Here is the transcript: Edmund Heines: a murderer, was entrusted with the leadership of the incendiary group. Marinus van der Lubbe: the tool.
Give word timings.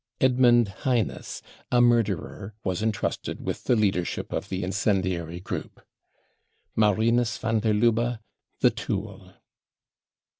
Edmund 0.19 0.69
Heines: 0.83 1.43
a 1.71 1.79
murderer, 1.79 2.55
was 2.63 2.81
entrusted 2.81 3.45
with 3.45 3.65
the 3.65 3.75
leadership 3.75 4.33
of 4.33 4.49
the 4.49 4.63
incendiary 4.63 5.39
group. 5.39 5.79
Marinus 6.75 7.37
van 7.37 7.59
der 7.59 7.73
Lubbe: 7.75 8.17
the 8.61 8.71
tool. 8.71 9.35